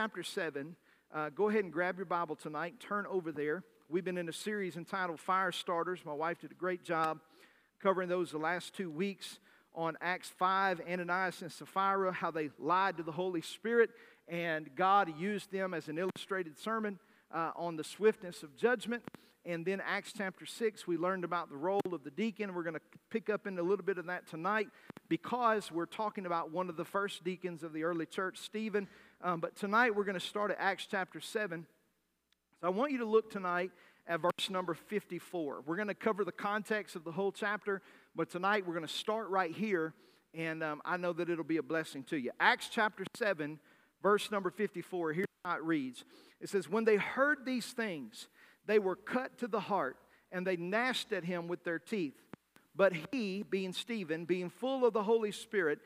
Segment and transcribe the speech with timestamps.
[0.00, 0.76] Chapter 7,
[1.12, 3.64] uh, go ahead and grab your Bible tonight, turn over there.
[3.90, 6.06] We've been in a series entitled Fire Starters.
[6.06, 7.18] My wife did a great job
[7.82, 9.40] covering those the last two weeks
[9.74, 13.90] on Acts 5, Ananias and Sapphira, how they lied to the Holy Spirit,
[14.26, 16.98] and God used them as an illustrated sermon
[17.30, 19.02] uh, on the swiftness of judgment.
[19.44, 22.54] And then Acts chapter 6, we learned about the role of the deacon.
[22.54, 22.80] We're going to
[23.10, 24.68] pick up in a little bit of that tonight
[25.10, 28.86] because we're talking about one of the first deacons of the early church, Stephen.
[29.22, 31.66] Um, but tonight we're going to start at Acts chapter 7.
[32.60, 33.70] So I want you to look tonight
[34.06, 35.64] at verse number 54.
[35.66, 37.82] We're going to cover the context of the whole chapter,
[38.16, 39.92] but tonight we're going to start right here,
[40.32, 42.30] and um, I know that it'll be a blessing to you.
[42.40, 43.58] Acts chapter 7,
[44.02, 45.12] verse number 54.
[45.12, 46.06] Here's how it reads
[46.40, 48.26] It says, When they heard these things,
[48.64, 49.98] they were cut to the heart,
[50.32, 52.14] and they gnashed at him with their teeth.
[52.74, 55.80] But he, being Stephen, being full of the Holy Spirit,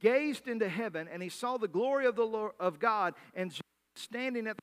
[0.00, 3.52] gazed into heaven, and he saw the glory of the Lord, of God, and
[3.96, 4.62] standing at the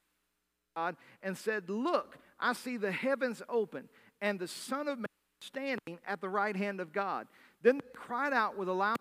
[0.76, 3.90] God, and said, Look, I see the heavens open,
[4.22, 5.06] and the Son of Man
[5.42, 7.28] standing at the right hand of God.
[7.62, 8.98] Then they cried out with a loud,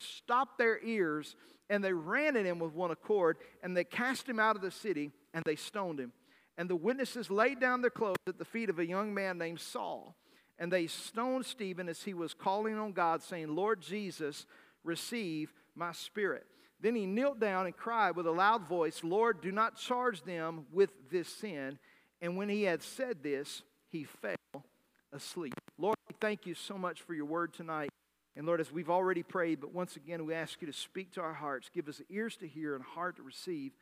[0.00, 1.36] stopped their ears,
[1.70, 4.70] and they ran at him with one accord, and they cast him out of the
[4.70, 6.12] city, and they stoned him.
[6.56, 9.60] And the witnesses laid down their clothes at the feet of a young man named
[9.60, 10.16] Saul.
[10.58, 14.44] And they stoned Stephen as he was calling on God, saying, Lord Jesus,
[14.82, 16.46] receive my spirit.
[16.80, 20.66] Then he knelt down and cried with a loud voice, Lord, do not charge them
[20.72, 21.78] with this sin.
[22.20, 24.64] And when he had said this, he fell
[25.12, 25.54] asleep.
[25.76, 27.90] Lord, thank you so much for your word tonight.
[28.36, 31.20] And Lord, as we've already prayed, but once again, we ask you to speak to
[31.20, 33.72] our hearts, give us ears to hear and heart to receive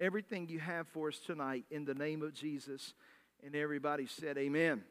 [0.00, 2.94] everything you have for us tonight in the name of Jesus.
[3.44, 4.82] And everybody said, Amen.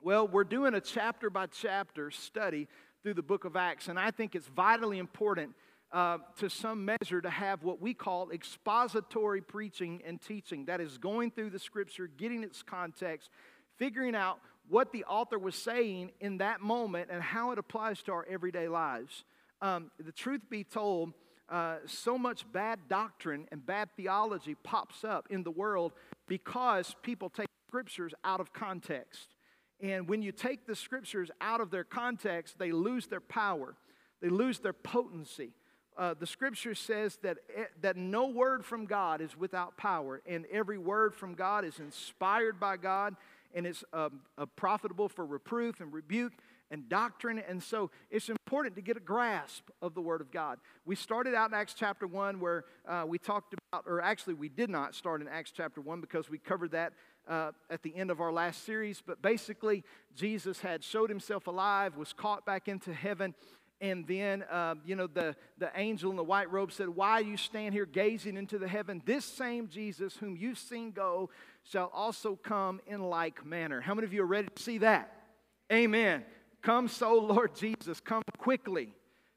[0.00, 2.68] Well, we're doing a chapter by chapter study
[3.02, 5.54] through the book of Acts, and I think it's vitally important
[5.92, 10.66] uh, to some measure to have what we call expository preaching and teaching.
[10.66, 13.30] That is going through the scripture, getting its context,
[13.76, 14.38] figuring out
[14.68, 18.68] what the author was saying in that moment and how it applies to our everyday
[18.68, 19.24] lives.
[19.62, 21.14] Um, the truth be told,
[21.48, 25.92] uh, so much bad doctrine and bad theology pops up in the world
[26.26, 29.34] because people take scriptures out of context.
[29.80, 33.74] And when you take the scriptures out of their context, they lose their power,
[34.20, 35.52] they lose their potency.
[35.96, 40.46] Uh, the scripture says that, eh, that no word from God is without power, and
[40.46, 43.16] every word from God is inspired by God,
[43.52, 46.34] and it's um, uh, profitable for reproof and rebuke
[46.70, 47.38] and doctrine.
[47.38, 50.58] And so it's important to get a grasp of the Word of God.
[50.84, 54.48] We started out in Acts chapter 1 where uh, we talked about, or actually, we
[54.48, 56.92] did not start in Acts chapter 1 because we covered that
[57.28, 59.02] uh, at the end of our last series.
[59.04, 59.84] But basically,
[60.16, 63.34] Jesus had showed himself alive, was caught back into heaven.
[63.80, 67.36] And then, uh, you know, the, the angel in the white robe said, Why you
[67.36, 69.02] stand here gazing into the heaven?
[69.04, 71.30] This same Jesus, whom you've seen go,
[71.62, 73.80] shall also come in like manner.
[73.80, 75.12] How many of you are ready to see that?
[75.72, 76.24] Amen.
[76.62, 78.92] Come so, Lord Jesus, come quickly.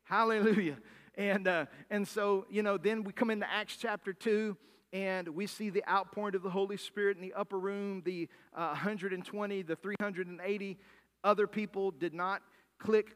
[0.06, 0.78] Hallelujah.
[1.16, 4.58] And, uh, and so, you know, then we come into Acts chapter 2,
[4.94, 8.02] and we see the outpouring of the Holy Spirit in the upper room.
[8.06, 10.78] The uh, 120, the 380
[11.24, 12.42] other people did not
[12.80, 13.16] click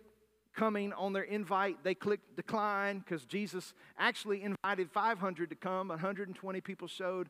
[0.56, 1.84] coming on their invite.
[1.84, 5.90] They clicked decline because Jesus actually invited 500 to come.
[5.90, 7.30] 120 people showed,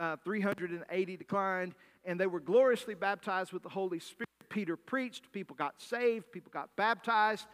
[0.00, 1.74] uh, 380 declined,
[2.04, 4.26] and they were gloriously baptized with the Holy Spirit.
[4.48, 7.46] Peter preached, people got saved, people got baptized.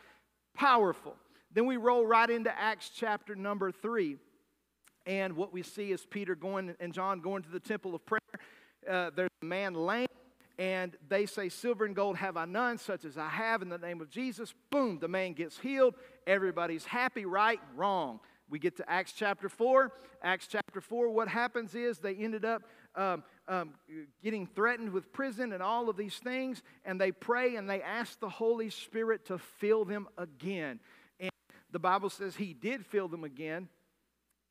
[0.54, 1.16] Powerful.
[1.53, 4.16] Then we roll right into Acts chapter number three.
[5.06, 8.20] And what we see is Peter going and John going to the temple of prayer.
[8.88, 10.08] Uh, there's a man lame,
[10.58, 13.78] and they say, Silver and gold have I none, such as I have in the
[13.78, 14.54] name of Jesus.
[14.70, 15.94] Boom, the man gets healed.
[16.26, 17.60] Everybody's happy, right?
[17.76, 18.20] Wrong.
[18.49, 19.93] We get to Acts chapter 4.
[20.22, 22.62] Acts chapter 4, what happens is they ended up
[22.94, 23.75] um, um,
[24.22, 28.20] getting threatened with prison and all of these things, and they pray and they ask
[28.20, 30.78] the Holy Spirit to fill them again.
[31.19, 31.31] And
[31.70, 33.69] the Bible says He did fill them again,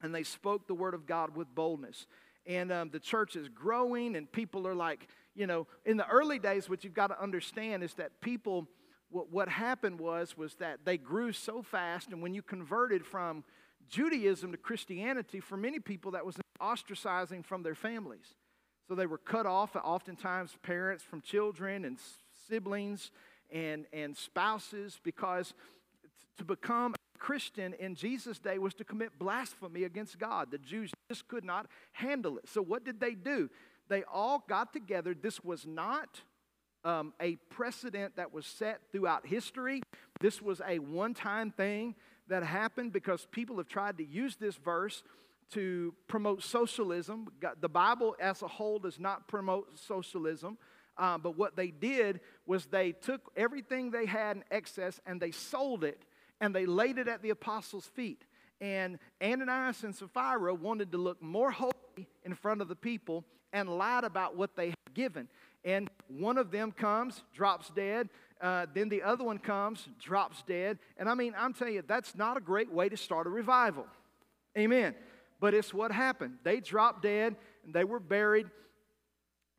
[0.02, 2.08] and they spoke the word of God with boldness.
[2.46, 6.40] And um, the church is growing, and people are like, you know, in the early
[6.40, 8.68] days, what you've got to understand is that people,
[9.10, 13.44] what, what happened was, was that they grew so fast, and when you converted from
[13.90, 18.36] Judaism to Christianity, for many people, that was ostracizing from their families.
[18.88, 21.98] So they were cut off, oftentimes parents from children and
[22.48, 23.12] siblings
[23.50, 25.54] and, and spouses, because
[26.38, 26.96] to become
[27.32, 30.52] Christian in Jesus' day was to commit blasphemy against God.
[30.52, 32.50] The Jews just could not handle it.
[32.50, 33.50] So what did they do?
[33.88, 35.14] They all got together.
[35.14, 36.20] This was not
[36.84, 39.82] um, a precedent that was set throughout history.
[40.20, 41.96] This was a one time thing
[42.28, 45.02] that happened because people have tried to use this verse
[45.54, 47.30] to promote socialism.
[47.62, 50.58] The Bible as a whole does not promote socialism.
[50.98, 55.32] Uh, but what they did was they took everything they had in excess and they
[55.32, 56.04] sold it
[56.42, 58.26] and they laid it at the apostles' feet.
[58.60, 61.72] And Ananias and Sapphira wanted to look more holy
[62.24, 63.24] in front of the people
[63.54, 65.28] and lied about what they had given.
[65.64, 68.10] And one of them comes, drops dead.
[68.42, 70.80] Uh, then the other one comes, drops dead.
[70.98, 73.86] And I mean, I'm telling you, that's not a great way to start a revival.
[74.58, 74.96] Amen.
[75.40, 76.38] But it's what happened.
[76.44, 77.36] They dropped dead
[77.66, 78.48] and they were buried.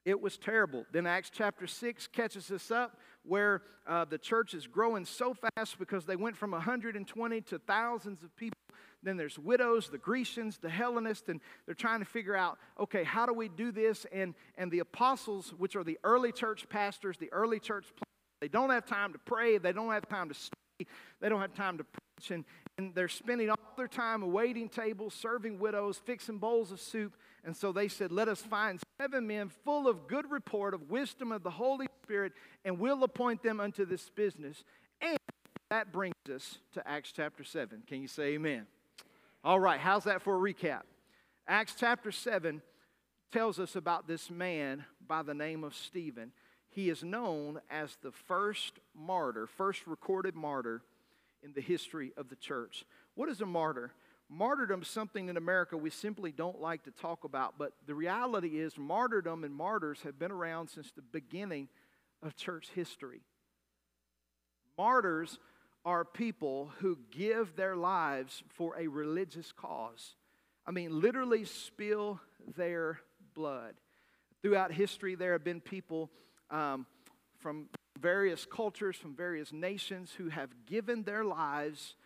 [0.04, 0.84] It was terrible.
[0.92, 5.78] Then Acts chapter 6 catches us up where uh, the church is growing so fast
[5.78, 8.58] because they went from 120 to thousands of people.
[9.02, 13.26] Then there's widows, the Grecians, the Hellenists, and they're trying to figure out, okay, how
[13.26, 14.06] do we do this?
[14.12, 17.86] And, and the apostles, which are the early church pastors, the early church,
[18.40, 20.90] they don't have time to pray, they don't have time to study,
[21.20, 22.44] they don't have time to preach, and,
[22.78, 27.16] and they're spending all their time waiting tables, serving widows, fixing bowls of soup.
[27.44, 31.32] And so they said, Let us find seven men full of good report of wisdom
[31.32, 32.32] of the Holy Spirit,
[32.64, 34.62] and we'll appoint them unto this business.
[35.00, 35.18] And
[35.70, 37.82] that brings us to Acts chapter 7.
[37.88, 38.66] Can you say amen?
[39.42, 40.82] All right, how's that for a recap?
[41.48, 42.62] Acts chapter 7
[43.32, 46.30] tells us about this man by the name of Stephen.
[46.70, 50.80] He is known as the first martyr, first recorded martyr
[51.42, 52.84] in the history of the church.
[53.16, 53.90] What is a martyr?
[54.34, 58.58] Martyrdom is something in America we simply don't like to talk about, but the reality
[58.58, 61.68] is, martyrdom and martyrs have been around since the beginning
[62.22, 63.20] of church history.
[64.78, 65.38] Martyrs
[65.84, 70.14] are people who give their lives for a religious cause.
[70.66, 72.18] I mean, literally spill
[72.56, 73.00] their
[73.34, 73.74] blood.
[74.40, 76.10] Throughout history, there have been people
[76.50, 76.86] um,
[77.38, 77.66] from
[78.00, 81.96] various cultures, from various nations, who have given their lives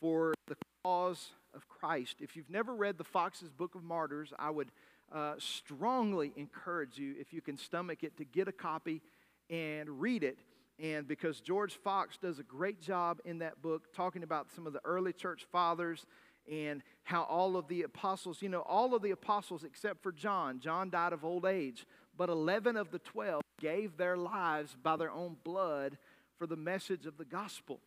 [0.00, 2.16] for the cause of Christ.
[2.20, 4.70] If you've never read the Fox's Book of Martyrs, I would
[5.12, 9.02] uh, strongly encourage you, if you can stomach it, to get a copy
[9.50, 10.38] and read it.
[10.78, 14.72] And because George Fox does a great job in that book talking about some of
[14.72, 16.04] the early church fathers
[16.50, 20.58] and how all of the apostles, you know, all of the apostles except for John,
[20.58, 21.86] John died of old age,
[22.16, 25.96] but 11 of the 12 gave their lives by their own blood
[26.38, 27.80] for the message of the gospel.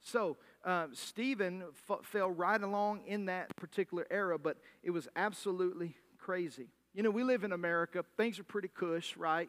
[0.00, 5.96] So, uh, Stephen f- fell right along in that particular era, but it was absolutely
[6.18, 6.68] crazy.
[6.94, 9.48] You know, we live in America, things are pretty cush, right?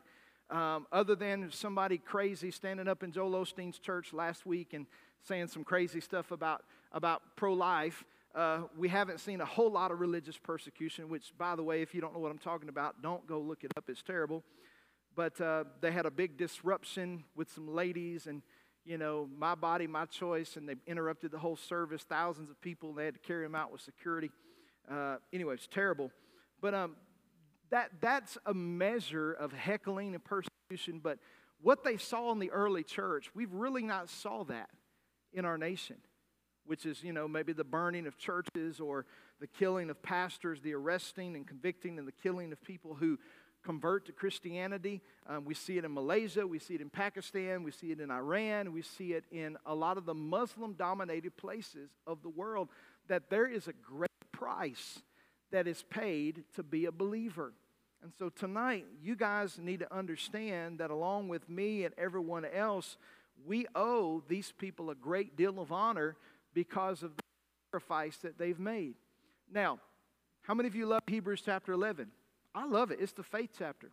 [0.49, 4.85] Um, other than somebody crazy standing up in Joel Osteen's church last week and
[5.23, 8.03] saying some crazy stuff about, about pro life,
[8.35, 11.93] uh, we haven't seen a whole lot of religious persecution, which, by the way, if
[11.93, 13.85] you don't know what I'm talking about, don't go look it up.
[13.89, 14.43] It's terrible.
[15.15, 18.41] But uh, they had a big disruption with some ladies and
[18.85, 22.03] you know, my body, my choice, and they interrupted the whole service.
[22.03, 24.31] Thousands of people, and they had to carry them out with security.
[24.89, 26.11] Uh, anyway, it's terrible.
[26.61, 26.95] But um,
[27.69, 30.99] that, that's a measure of heckling and persecution.
[31.01, 31.19] But
[31.61, 34.69] what they saw in the early church, we've really not saw that
[35.33, 35.97] in our nation,
[36.65, 39.05] which is, you know, maybe the burning of churches or
[39.39, 43.17] the killing of pastors, the arresting and convicting and the killing of people who
[43.63, 45.01] convert to Christianity.
[45.27, 48.11] Um, we see it in Malaysia, we see it in Pakistan, we see it in
[48.11, 52.69] Iran, we see it in a lot of the Muslim dominated places of the world.
[53.07, 55.01] That there is a great price
[55.51, 57.53] that is paid to be a believer.
[58.03, 62.97] And so tonight, you guys need to understand that along with me and everyone else,
[63.45, 66.15] we owe these people a great deal of honor
[66.53, 67.23] because of the
[67.67, 68.95] sacrifice that they've made.
[69.51, 69.79] Now,
[70.41, 72.07] how many of you love Hebrews chapter 11?
[72.53, 72.99] I love it.
[73.01, 73.91] It's the faith chapter.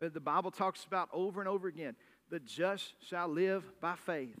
[0.00, 1.96] The Bible talks about over and over again
[2.28, 4.38] the just shall live by faith.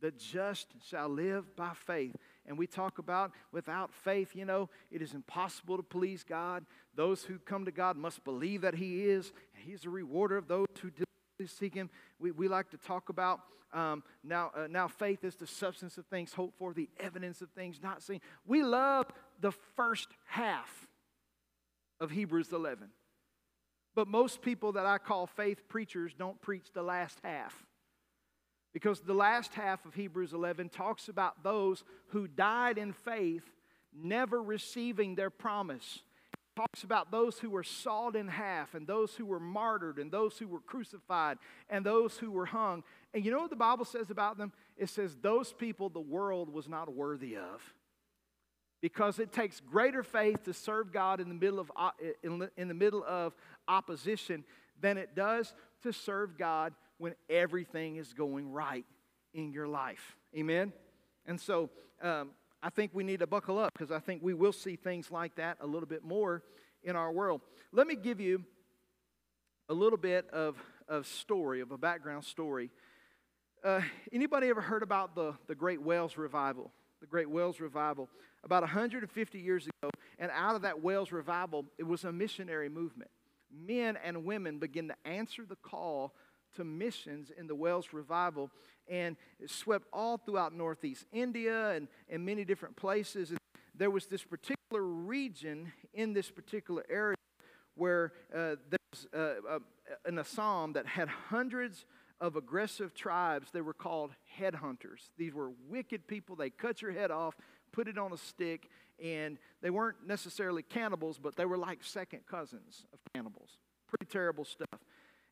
[0.00, 2.14] The just shall live by faith.
[2.44, 6.66] And we talk about without faith, you know, it is impossible to please God.
[6.94, 10.48] Those who come to God must believe that He is, and He's a rewarder of
[10.48, 10.90] those who
[11.46, 11.88] seek Him.
[12.18, 13.40] We, we like to talk about
[13.72, 17.50] um, now, uh, now faith is the substance of things hoped for, the evidence of
[17.50, 18.20] things not seen.
[18.46, 19.06] We love
[19.40, 20.88] the first half
[22.02, 22.88] of Hebrews 11.
[23.94, 27.54] But most people that I call faith preachers don't preach the last half.
[28.72, 33.44] Because the last half of Hebrews 11 talks about those who died in faith,
[33.94, 36.02] never receiving their promise.
[36.32, 40.10] It talks about those who were sawed in half, and those who were martyred, and
[40.10, 41.36] those who were crucified,
[41.68, 42.82] and those who were hung.
[43.12, 44.52] And you know what the Bible says about them?
[44.78, 47.62] It says, Those people the world was not worthy of
[48.82, 51.70] because it takes greater faith to serve God in the middle of,
[52.22, 53.34] in the middle of
[53.68, 54.44] opposition
[54.80, 58.84] than it does to serve God when everything is going right
[59.32, 60.16] in your life.
[60.36, 60.72] Amen?
[61.26, 61.70] And so
[62.02, 65.10] um, I think we need to buckle up because I think we will see things
[65.10, 66.42] like that a little bit more
[66.82, 67.40] in our world.
[67.70, 68.44] Let me give you
[69.68, 70.56] a little bit of,
[70.88, 72.70] of story, of a background story.
[73.62, 73.80] Uh,
[74.12, 76.72] anybody ever heard about the, the Great Wales Revival?
[77.00, 78.08] The Great Wales Revival.
[78.44, 83.10] About 150 years ago, and out of that Wales Revival, it was a missionary movement.
[83.50, 86.14] Men and women began to answer the call
[86.56, 88.50] to missions in the Wales Revival,
[88.88, 93.30] and it swept all throughout Northeast India and, and many different places.
[93.30, 93.38] And
[93.74, 97.16] there was this particular region in this particular area
[97.74, 99.58] where uh, there was uh, uh,
[100.04, 101.86] an Assam that had hundreds
[102.20, 103.50] of aggressive tribes.
[103.52, 105.10] They were called headhunters.
[105.16, 106.36] These were wicked people.
[106.36, 107.34] They cut your head off,
[107.72, 108.68] put it on a stick,
[109.02, 113.58] and they weren't necessarily cannibals, but they were like second cousins of cannibals.
[113.88, 114.80] Pretty terrible stuff.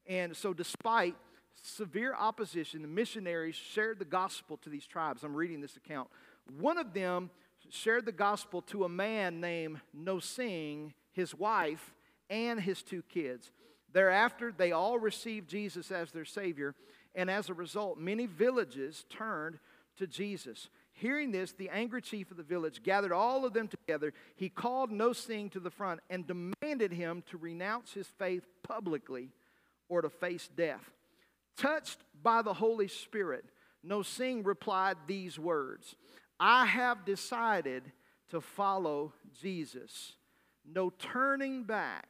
[0.07, 1.15] And so, despite
[1.63, 5.23] severe opposition, the missionaries shared the gospel to these tribes.
[5.23, 6.09] I'm reading this account.
[6.59, 7.31] One of them
[7.69, 11.95] shared the gospel to a man named Nosing, his wife,
[12.29, 13.51] and his two kids.
[13.93, 16.75] Thereafter, they all received Jesus as their Savior,
[17.15, 19.59] and as a result, many villages turned
[19.97, 20.71] to Jesus.
[21.01, 24.13] Hearing this, the angry chief of the village gathered all of them together.
[24.37, 29.31] He called Nosing to the front and demanded him to renounce his faith publicly
[29.89, 30.85] or to face death.
[31.57, 33.47] Touched by the Holy Spirit,
[33.83, 35.97] Nosing replied these words
[36.39, 37.91] I have decided
[38.29, 40.17] to follow Jesus.
[40.71, 42.09] No turning back,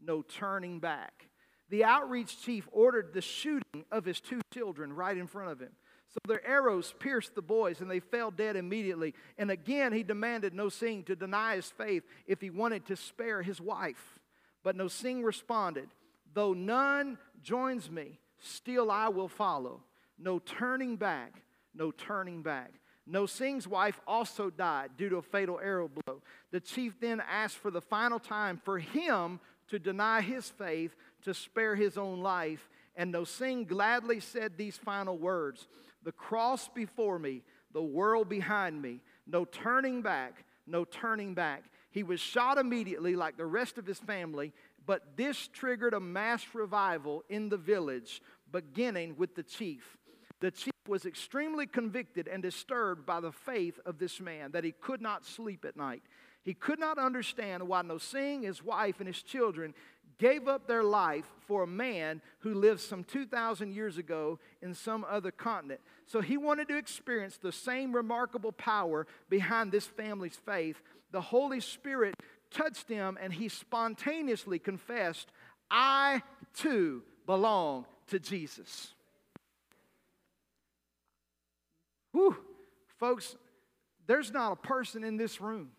[0.00, 1.26] no turning back.
[1.68, 5.72] The outreach chief ordered the shooting of his two children right in front of him.
[6.10, 9.14] So their arrows pierced the boys, and they fell dead immediately.
[9.38, 13.60] And again, he demanded Nosing to deny his faith if he wanted to spare his
[13.60, 14.18] wife.
[14.64, 15.88] But Nosing responded,
[16.32, 19.82] Though none joins me, still I will follow.
[20.18, 21.42] No turning back,
[21.74, 22.72] no turning back.
[23.06, 26.22] Nosing's wife also died due to a fatal arrow blow.
[26.52, 31.34] The chief then asked for the final time for him to deny his faith to
[31.34, 32.68] spare his own life.
[32.94, 35.66] And Nosing gladly said these final words
[36.04, 37.42] The cross before me,
[37.72, 41.64] the world behind me, no turning back, no turning back.
[41.90, 44.52] He was shot immediately, like the rest of his family,
[44.86, 49.96] but this triggered a mass revival in the village, beginning with the chief.
[50.40, 54.72] The chief was extremely convicted and disturbed by the faith of this man that he
[54.72, 56.02] could not sleep at night.
[56.42, 59.74] He could not understand why no Nosing, his wife, and his children
[60.20, 65.04] gave up their life for a man who lived some 2,000 years ago in some
[65.08, 65.80] other continent.
[66.04, 70.80] So he wanted to experience the same remarkable power behind this family's faith.
[71.10, 72.14] The Holy Spirit
[72.50, 75.32] touched him and he spontaneously confessed,
[75.70, 76.22] I
[76.54, 78.92] too belong to Jesus.
[82.12, 82.36] Whew.
[82.98, 83.36] Folks,
[84.06, 85.70] there's not a person in this room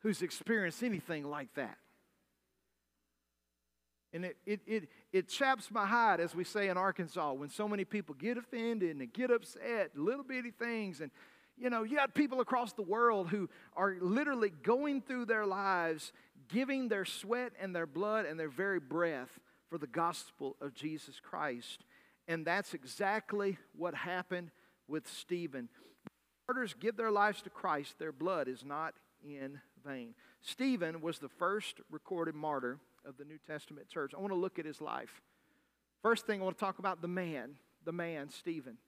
[0.00, 1.78] who's experienced anything like that.
[4.12, 7.68] And it, it, it, it chaps my hide, as we say in Arkansas, when so
[7.68, 11.10] many people get offended and get upset, little bitty things, and
[11.58, 16.12] you know, you got people across the world who are literally going through their lives,
[16.48, 21.18] giving their sweat and their blood and their very breath for the gospel of Jesus
[21.18, 21.84] Christ.
[22.28, 24.50] And that's exactly what happened
[24.86, 25.68] with Stephen.
[26.46, 28.94] Martyrs give their lives to Christ, their blood is not
[29.24, 30.14] in vain.
[30.42, 34.12] Stephen was the first recorded martyr of the New Testament church.
[34.16, 35.22] I want to look at his life.
[36.02, 38.78] First thing, I want to talk about the man, the man, Stephen.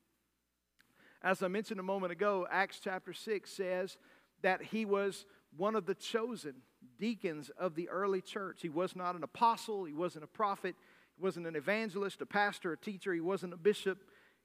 [1.23, 3.97] As I mentioned a moment ago, Acts chapter 6 says
[4.43, 6.55] that he was one of the chosen
[6.99, 8.59] deacons of the early church.
[8.63, 10.77] He was not an apostle, he wasn't a prophet,
[11.17, 13.99] he wasn't an evangelist, a pastor, a teacher, he wasn't a bishop.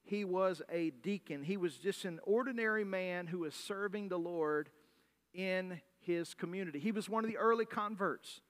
[0.06, 1.44] He was a deacon.
[1.44, 4.70] He was just an ordinary man who was serving the Lord
[5.34, 6.80] in his community.
[6.80, 8.42] He was one of the early converts.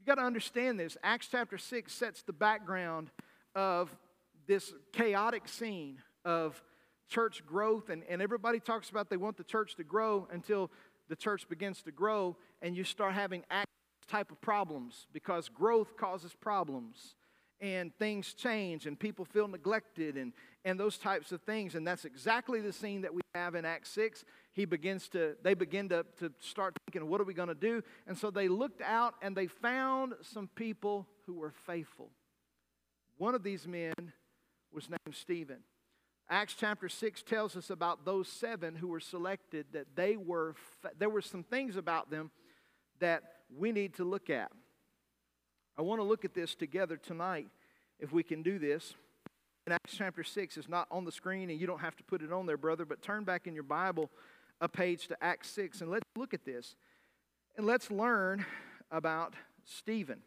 [0.00, 0.96] You got to understand this.
[1.02, 3.10] Acts chapter 6 sets the background
[3.54, 3.94] of
[4.46, 6.62] this chaotic scene of
[7.08, 10.70] church growth, and, and everybody talks about they want the church to grow until
[11.10, 13.44] the church begins to grow and you start having
[14.08, 17.14] type of problems because growth causes problems
[17.60, 20.32] and things change and people feel neglected and,
[20.64, 23.90] and those types of things and that's exactly the scene that we have in acts
[23.90, 27.54] 6 he begins to they begin to, to start thinking what are we going to
[27.54, 32.10] do and so they looked out and they found some people who were faithful
[33.16, 33.94] one of these men
[34.72, 35.58] was named stephen
[36.32, 40.54] Acts chapter 6 tells us about those seven who were selected, that they were,
[40.96, 42.30] there were some things about them
[43.00, 43.24] that
[43.58, 44.52] we need to look at.
[45.76, 47.48] I want to look at this together tonight,
[47.98, 48.94] if we can do this.
[49.66, 52.22] In Acts chapter 6, is not on the screen, and you don't have to put
[52.22, 54.08] it on there, brother, but turn back in your Bible
[54.60, 56.76] a page to Acts 6 and let's look at this.
[57.56, 58.44] And let's learn
[58.90, 60.20] about Stephen.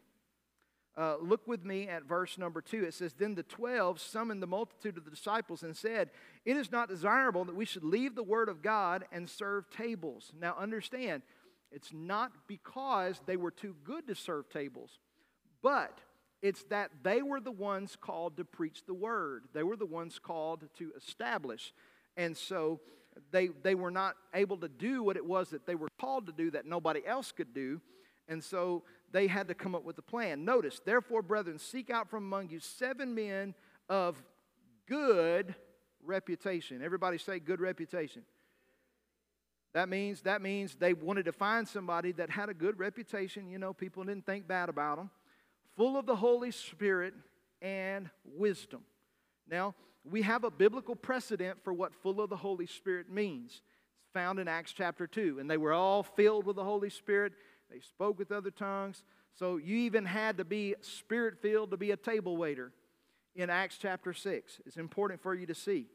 [0.96, 2.84] Uh, look with me at verse number two.
[2.84, 6.10] It says, Then the twelve summoned the multitude of the disciples and said,
[6.44, 10.32] It is not desirable that we should leave the word of God and serve tables.
[10.40, 11.22] Now understand,
[11.72, 15.00] it's not because they were too good to serve tables,
[15.62, 15.98] but
[16.42, 19.46] it's that they were the ones called to preach the word.
[19.52, 21.72] They were the ones called to establish.
[22.16, 22.80] And so
[23.30, 26.32] they, they were not able to do what it was that they were called to
[26.32, 27.80] do that nobody else could do.
[28.28, 30.44] And so they had to come up with a plan.
[30.44, 33.54] Notice, therefore, brethren, seek out from among you seven men
[33.88, 34.22] of
[34.86, 35.54] good
[36.02, 36.82] reputation.
[36.82, 38.22] Everybody say good reputation.
[39.74, 43.48] That means that means they wanted to find somebody that had a good reputation.
[43.48, 45.10] You know, people didn't think bad about them.
[45.76, 47.12] Full of the Holy Spirit
[47.60, 48.82] and wisdom.
[49.50, 53.62] Now, we have a biblical precedent for what full of the Holy Spirit means.
[54.02, 55.38] It's found in Acts chapter 2.
[55.38, 57.32] And they were all filled with the Holy Spirit
[57.70, 59.02] they spoke with other tongues.
[59.34, 62.72] So you even had to be spirit filled to be a table waiter
[63.34, 64.60] in Acts chapter 6.
[64.64, 65.86] It's important for you to see.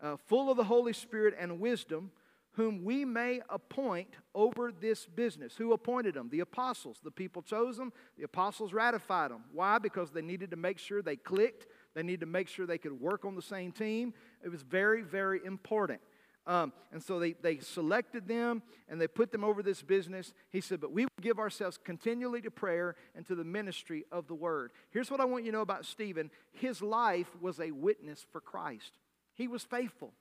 [0.00, 2.12] Uh, full of the Holy Spirit and wisdom,
[2.52, 5.56] whom we may appoint over this business.
[5.56, 6.28] Who appointed them?
[6.30, 7.00] The apostles.
[7.02, 9.44] The people chose them, the apostles ratified them.
[9.52, 9.78] Why?
[9.78, 13.00] Because they needed to make sure they clicked, they needed to make sure they could
[13.00, 14.14] work on the same team.
[14.44, 16.00] It was very, very important.
[16.46, 20.34] Um, and so they, they selected them and they put them over this business.
[20.50, 24.34] He said, But we give ourselves continually to prayer and to the ministry of the
[24.34, 24.72] word.
[24.90, 28.40] Here's what I want you to know about Stephen his life was a witness for
[28.40, 28.98] Christ,
[29.34, 30.12] he was faithful.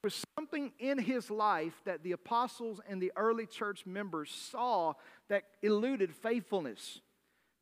[0.00, 4.94] There was something in his life that the apostles and the early church members saw
[5.28, 7.00] that eluded faithfulness.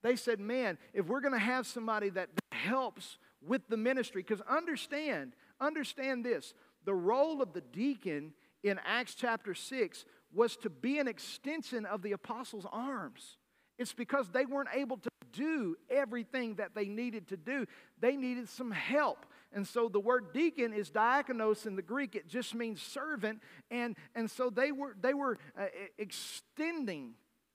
[0.02, 4.42] They said, Man, if we're going to have somebody that helps with the ministry, because
[4.42, 10.98] understand, understand this the role of the deacon in Acts chapter 6 was to be
[10.98, 13.36] an extension of the apostles' arms.
[13.78, 17.66] It's because they weren't able to do everything that they needed to do.
[17.98, 19.26] They needed some help.
[19.52, 22.14] And so the word deacon is diakonos in the Greek.
[22.14, 23.40] It just means servant.
[23.70, 25.66] And, and so they were, they were uh,
[25.98, 27.14] extending,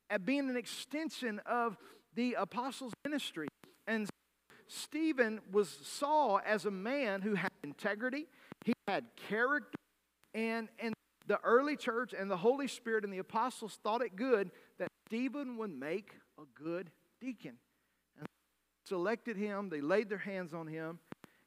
[0.09, 1.77] uh, being an extension of
[2.15, 3.47] the apostles' ministry.
[3.87, 4.09] And
[4.67, 8.28] Stephen was saw as a man who had integrity,
[8.63, 9.78] he had character,
[10.34, 10.93] and, and
[11.28, 15.58] the early church and the Holy Spirit and the apostles thought it good that Stephen
[15.58, 17.58] would make a good deacon.
[18.17, 18.28] And
[18.86, 20.99] selected him, they laid their hands on him,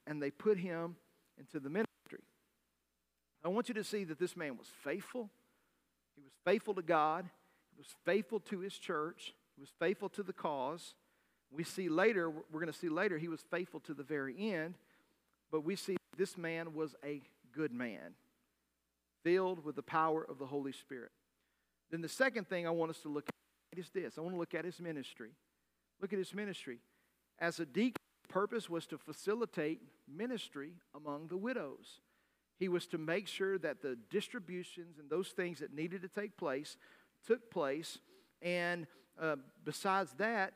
[0.06, 0.96] and they put him
[1.38, 2.24] into the ministry.
[3.44, 5.30] I want you to see that this man was faithful.
[6.16, 7.24] He was faithful to God.
[7.70, 9.34] He was faithful to his church.
[9.54, 10.94] He was faithful to the cause.
[11.50, 14.74] We see later, we're going to see later, he was faithful to the very end.
[15.50, 18.14] But we see this man was a good man,
[19.22, 21.10] filled with the power of the Holy Spirit.
[21.90, 23.28] Then the second thing I want us to look
[23.72, 25.30] at is this I want to look at his ministry.
[26.00, 26.78] Look at his ministry.
[27.38, 27.96] As a deacon,
[28.28, 32.00] purpose was to facilitate ministry among the widows.
[32.58, 36.36] He was to make sure that the distributions and those things that needed to take
[36.36, 36.76] place
[37.26, 37.98] took place.
[38.42, 38.86] And
[39.20, 40.52] uh, besides that,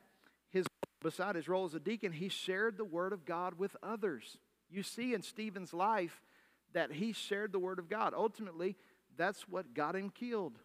[1.03, 4.37] beside his role as a deacon, he shared the word of God with others.
[4.71, 6.23] You see in Stephen's life
[6.73, 8.13] that he shared the word of God.
[8.15, 8.75] Ultimately,
[9.15, 10.57] that's what got him killed.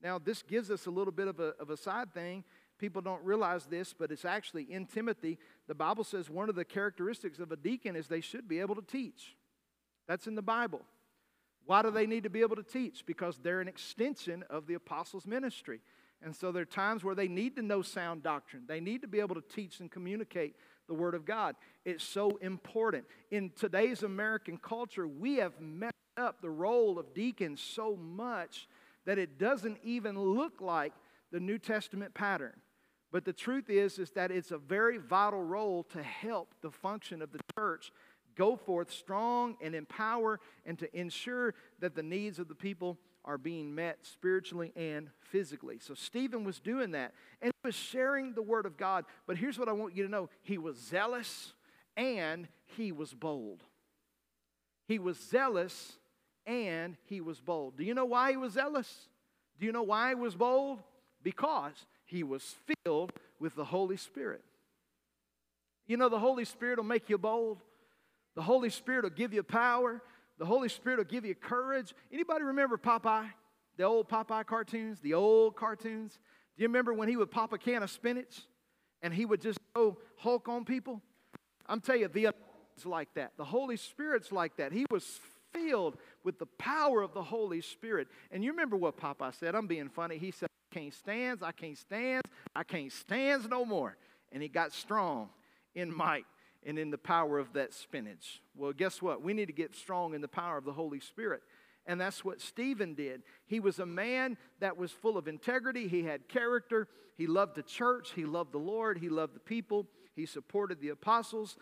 [0.00, 2.44] Now, this gives us a little bit of a, of a side thing.
[2.78, 5.38] People don't realize this, but it's actually in Timothy.
[5.66, 8.74] The Bible says one of the characteristics of a deacon is they should be able
[8.74, 9.34] to teach.
[10.06, 10.82] That's in the Bible.
[11.66, 13.06] Why do they need to be able to teach?
[13.06, 15.80] Because they're an extension of the apostles' ministry.
[16.24, 18.62] And so there are times where they need to know sound doctrine.
[18.66, 20.56] They need to be able to teach and communicate
[20.88, 21.54] the Word of God.
[21.84, 23.04] It's so important.
[23.30, 28.68] In today's American culture, we have messed up the role of deacons so much
[29.04, 30.94] that it doesn't even look like
[31.30, 32.54] the New Testament pattern.
[33.12, 37.20] But the truth is, is that it's a very vital role to help the function
[37.20, 37.92] of the church
[38.34, 43.38] go forth strong and empower and to ensure that the needs of the people are
[43.38, 45.78] being met spiritually and physically.
[45.78, 49.04] So Stephen was doing that and he was sharing the word of God.
[49.26, 51.52] But here's what I want you to know he was zealous
[51.96, 53.62] and he was bold.
[54.86, 55.94] He was zealous
[56.46, 57.76] and he was bold.
[57.76, 59.08] Do you know why he was zealous?
[59.58, 60.80] Do you know why he was bold?
[61.22, 64.42] Because he was filled with the Holy Spirit.
[65.86, 67.58] You know, the Holy Spirit will make you bold.
[68.34, 70.02] The Holy Spirit will give you power.
[70.38, 71.94] The Holy Spirit will give you courage.
[72.12, 73.30] Anybody remember Popeye?
[73.76, 76.18] The old Popeye cartoons, the old cartoons?
[76.56, 78.42] Do you remember when he would pop a can of spinach
[79.02, 81.02] and he would just go Hulk on people?
[81.66, 82.30] I'm telling you, the
[82.76, 83.32] is like that.
[83.36, 84.72] The Holy Spirit's like that.
[84.72, 85.20] He was
[85.52, 88.08] filled with the power of the Holy Spirit.
[88.30, 89.54] And you remember what Popeye said?
[89.54, 90.18] I'm being funny.
[90.18, 92.22] He said, I can't stand, I can't stand,
[92.54, 93.96] I can't stand no more.
[94.32, 95.28] And he got strong
[95.74, 96.24] in might
[96.66, 98.40] and in the power of that spinach.
[98.56, 99.22] Well, guess what?
[99.22, 101.42] We need to get strong in the power of the Holy Spirit.
[101.86, 103.22] And that's what Stephen did.
[103.46, 105.86] He was a man that was full of integrity.
[105.86, 106.88] He had character.
[107.16, 108.12] He loved the church.
[108.14, 108.98] He loved the Lord.
[108.98, 109.86] He loved the people.
[110.16, 111.56] He supported the apostles.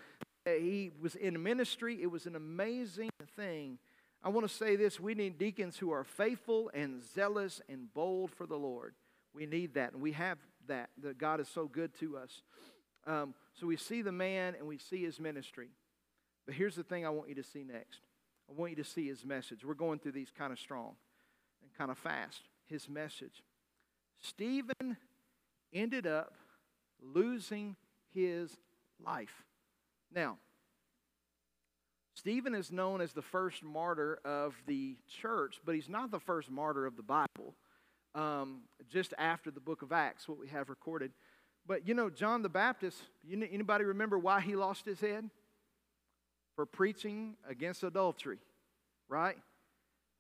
[0.44, 1.98] He was in ministry.
[2.00, 3.78] It was an amazing thing.
[4.24, 8.30] I want to say this we need deacons who are faithful and zealous and bold
[8.30, 8.94] for the Lord.
[9.34, 10.38] We need that, and we have
[10.68, 10.90] that.
[11.02, 12.42] That God is so good to us.
[13.06, 15.68] Um, so we see the man and we see his ministry.
[16.46, 18.00] But here's the thing I want you to see next
[18.48, 19.64] I want you to see his message.
[19.64, 20.94] We're going through these kind of strong
[21.62, 22.42] and kind of fast.
[22.66, 23.42] His message.
[24.20, 24.96] Stephen
[25.72, 26.34] ended up
[27.02, 27.76] losing
[28.14, 28.56] his
[29.04, 29.44] life.
[30.14, 30.38] Now,
[32.14, 36.50] Stephen is known as the first martyr of the church, but he's not the first
[36.50, 37.54] martyr of the Bible.
[38.14, 41.12] Um, just after the book of Acts, what we have recorded.
[41.66, 42.98] But you know, John the Baptist,
[43.30, 45.28] anybody remember why he lost his head?
[46.56, 48.38] For preaching against adultery,
[49.08, 49.36] right?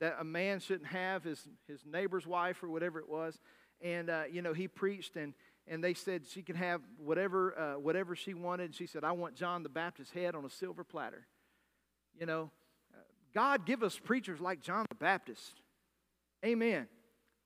[0.00, 3.38] That a man shouldn't have his, his neighbor's wife or whatever it was.
[3.82, 5.34] And, uh, you know, he preached and,
[5.68, 8.64] and they said she could have whatever, uh, whatever she wanted.
[8.64, 11.26] And she said, I want John the Baptist's head on a silver platter.
[12.18, 12.50] You know,
[12.94, 13.00] uh,
[13.34, 15.60] God give us preachers like John the Baptist.
[16.44, 16.88] Amen.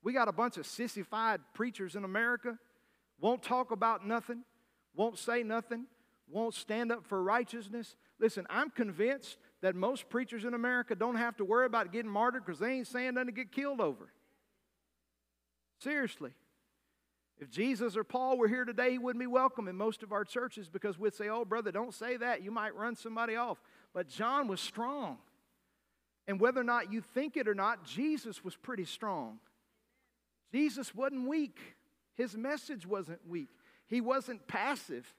[0.03, 2.59] We got a bunch of sissified preachers in America
[3.21, 4.43] won't talk about nothing,
[4.95, 5.87] won't say nothing,
[6.29, 7.97] won't stand up for righteousness.
[8.19, 12.45] Listen, I'm convinced that most preachers in America don't have to worry about getting martyred
[12.45, 14.13] because they ain't saying nothing to get killed over.
[15.79, 16.33] Seriously.
[17.39, 20.25] If Jesus or Paul were here today, he wouldn't be welcome in most of our
[20.25, 22.43] churches because we'd say, oh, brother, don't say that.
[22.43, 23.59] You might run somebody off.
[23.93, 25.19] But John was strong.
[26.27, 29.39] And whether or not you think it or not, Jesus was pretty strong.
[30.51, 31.59] Jesus wasn't weak.
[32.17, 33.51] His message wasn't weak.
[33.87, 35.13] He wasn't passive.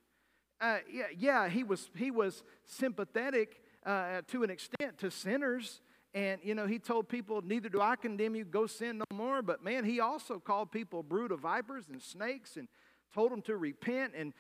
[0.60, 5.81] Uh, yeah, yeah, he was, he was sympathetic uh, to an extent to sinners.
[6.13, 9.41] And, you know, he told people, Neither do I condemn you, go sin no more.
[9.41, 12.67] But, man, he also called people brood of vipers and snakes and
[13.13, 14.33] told them to repent and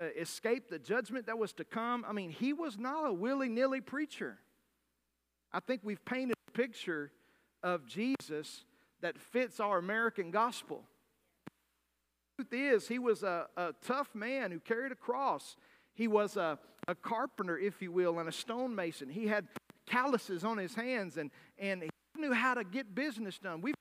[0.00, 2.04] uh, escape the judgment that was to come.
[2.08, 4.38] I mean, he was not a willy nilly preacher.
[5.52, 7.10] I think we've painted a picture
[7.62, 8.64] of Jesus
[9.00, 10.84] that fits our American gospel
[12.36, 15.56] truth is, he was a, a tough man who carried a cross.
[15.94, 19.08] He was a, a carpenter, if you will, and a stonemason.
[19.08, 19.48] He had
[19.86, 23.62] calluses on his hands and, and he knew how to get business done.
[23.62, 23.74] We've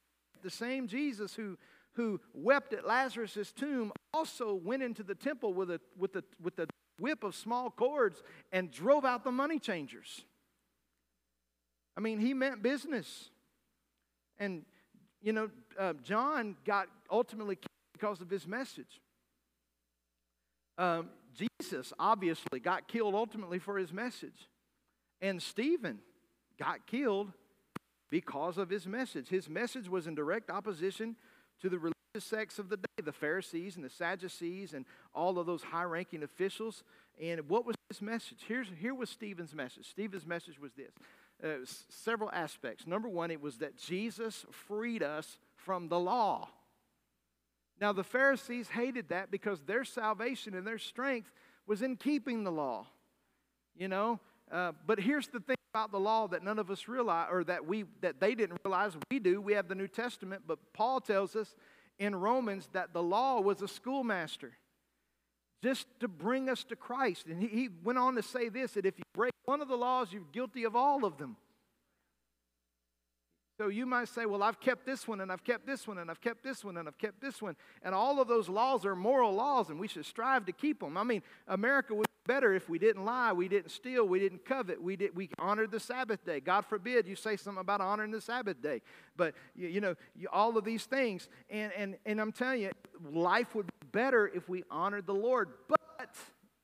[0.44, 1.58] the same Jesus who,
[1.94, 6.60] who wept at Lazarus' tomb also went into the temple with a, with, a, with
[6.60, 6.68] a
[7.00, 10.24] whip of small cords and drove out the money changers.
[11.98, 13.32] I mean, he meant business.
[14.38, 14.66] And,
[15.22, 17.58] you know, uh, John got ultimately
[17.96, 19.02] because of his message.
[20.78, 24.50] Um, Jesus obviously got killed ultimately for his message.
[25.22, 26.00] And Stephen
[26.60, 27.32] got killed
[28.10, 29.30] because of his message.
[29.30, 31.16] His message was in direct opposition
[31.62, 35.46] to the religious sects of the day, the Pharisees and the Sadducees and all of
[35.46, 36.84] those high ranking officials.
[37.22, 38.40] And what was his message?
[38.46, 39.90] Here's, here was Stephen's message.
[39.90, 40.92] Stephen's message was this
[41.44, 42.88] uh, several aspects.
[42.88, 46.50] Number one, it was that Jesus freed us from the law.
[47.82, 51.32] Now, the Pharisees hated that because their salvation and their strength
[51.68, 52.88] was in keeping the law.
[53.76, 57.28] You know, uh, but here's the thing about the law that none of us realize,
[57.30, 58.94] or that we that they didn't realize.
[59.12, 59.42] We do.
[59.42, 61.54] We have the New Testament, but Paul tells us
[62.00, 64.54] in Romans that the law was a schoolmaster,
[65.62, 67.26] just to bring us to Christ.
[67.28, 69.76] And he, he went on to say this: that if you break one of the
[69.76, 71.36] laws, you're guilty of all of them.
[73.58, 76.12] So you might say, well, I've kept this one, and I've kept this one, and
[76.12, 77.56] I've kept this one, and I've kept this one.
[77.84, 80.98] And all of those laws are moral laws, and we should strive to keep them.
[80.98, 84.44] I mean, America would be better if we didn't lie, we didn't steal, we didn't
[84.44, 86.42] covet, we, did, we honored the Sabbath day.
[86.42, 88.82] God forbid you say something about honoring the Sabbath day.
[89.16, 91.30] But, you, you know, you, all of these things.
[91.50, 92.72] And, and, and I'm telling you,
[93.10, 95.50] life would be better if we honored the Lord.
[95.70, 96.10] But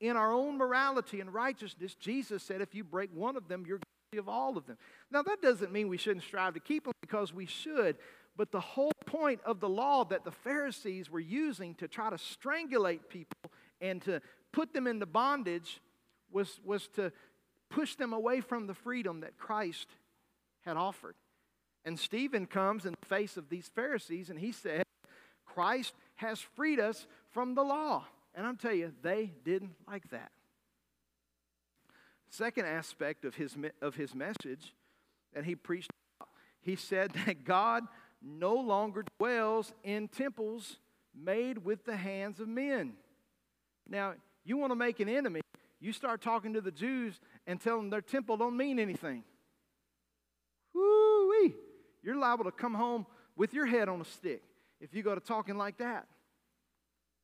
[0.02, 3.80] in our own morality and righteousness, Jesus said, if you break one of them, you're
[4.17, 4.78] of all of them.
[5.10, 7.95] Now, that doesn't mean we shouldn't strive to keep them because we should,
[8.36, 12.17] but the whole point of the law that the Pharisees were using to try to
[12.17, 14.21] strangulate people and to
[14.52, 15.80] put them into bondage
[16.30, 17.12] was, was to
[17.69, 19.88] push them away from the freedom that Christ
[20.65, 21.15] had offered.
[21.86, 24.84] And Stephen comes in the face of these Pharisees and he said,
[25.45, 28.06] Christ has freed us from the law.
[28.36, 30.32] And I'm telling you, they didn't like that.
[32.32, 34.74] Second aspect of his, of his message
[35.34, 35.91] that he preached.
[36.62, 37.84] He said that God
[38.22, 40.78] no longer dwells in temples
[41.13, 42.94] made with the hands of men.
[43.88, 44.13] Now,
[44.46, 45.41] you want to make an enemy,
[45.82, 49.24] you start talking to the Jews and tell them their temple don't mean anything.
[50.74, 51.54] Whoo-wee!
[52.02, 54.41] You're liable to come home with your head on a stick
[54.80, 56.08] if you go to talking like that.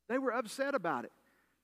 [0.09, 1.11] They were upset about it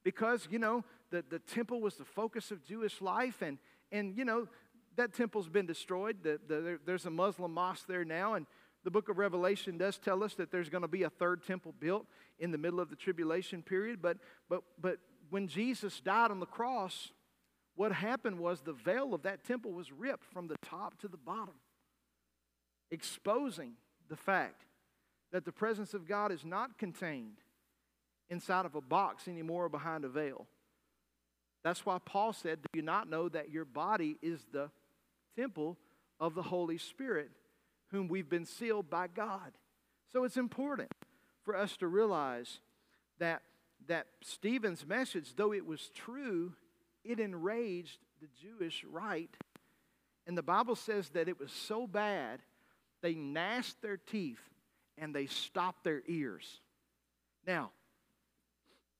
[0.04, 3.60] because, you know, the, the temple was the focus of Jewish life, and,
[3.92, 4.48] and you know,
[4.96, 6.18] that temple's been destroyed.
[6.24, 8.48] The, the, there's a Muslim mosque there now, and
[8.84, 11.72] the book of Revelation does tell us that there's going to be a third temple
[11.80, 12.08] built
[12.40, 14.02] in the middle of the tribulation period.
[14.02, 14.18] But,
[14.50, 14.98] but, but
[15.30, 17.12] when Jesus died on the cross,
[17.76, 21.18] what happened was the veil of that temple was ripped from the top to the
[21.18, 21.56] bottom,
[22.90, 23.74] exposing
[24.10, 24.66] the fact
[25.32, 27.38] that the presence of God is not contained
[28.32, 30.48] inside of a box anymore behind a veil.
[31.64, 34.70] That's why Paul said, Do you not know that your body is the
[35.38, 35.78] temple
[36.20, 37.32] of the Holy Spirit,
[37.88, 39.54] whom we've been sealed by God?
[40.12, 40.92] So it's important
[41.44, 42.60] for us to realize
[43.20, 43.42] that,
[43.88, 46.54] that Stephen's message, though it was true,
[47.04, 49.30] it enraged the Jewish right.
[50.28, 52.42] And the Bible says that it was so bad,
[53.02, 54.40] they gnashed their teeth
[54.98, 56.62] and they stopped their ears.
[57.46, 57.72] Now,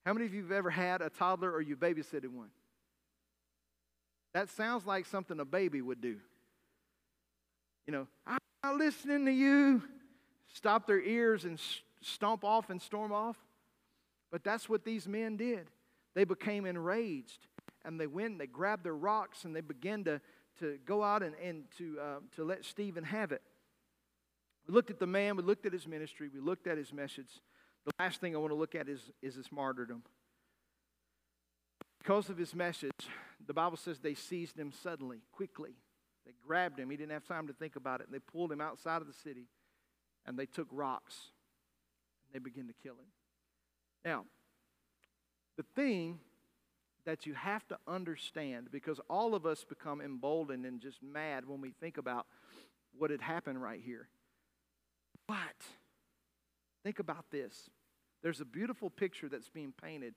[0.04, 2.50] how many of you have ever had a toddler or you babysitted one?
[4.34, 6.16] That sounds like something a baby would do.
[7.86, 9.82] You know, I'm not listening to you.
[10.52, 11.58] Stop their ears and
[12.00, 13.36] stomp off and storm off.
[14.30, 15.68] But that's what these men did.
[16.14, 17.46] They became enraged
[17.84, 20.20] and they went and they grabbed their rocks and they began to,
[20.58, 23.42] to go out and, and to, uh, to let Stephen have it.
[24.66, 27.28] We looked at the man, we looked at his ministry, we looked at his message.
[27.84, 30.02] The last thing I want to look at is, is his martyrdom.
[31.98, 32.92] Because of his message,
[33.46, 35.74] the Bible says they seized him suddenly, quickly.
[36.26, 36.90] They grabbed him.
[36.90, 38.06] He didn't have time to think about it.
[38.06, 39.48] And they pulled him outside of the city
[40.26, 41.14] and they took rocks
[42.26, 43.06] and they began to kill him.
[44.04, 44.24] Now,
[45.56, 46.18] the thing
[47.04, 51.60] that you have to understand, because all of us become emboldened and just mad when
[51.60, 52.26] we think about
[52.96, 54.08] what had happened right here.
[55.26, 55.36] But
[56.84, 57.70] think about this
[58.24, 60.14] there's a beautiful picture that's being painted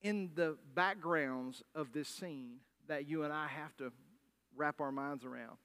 [0.00, 3.90] in the backgrounds of this scene that you and I have to
[4.56, 5.56] wrap our minds around.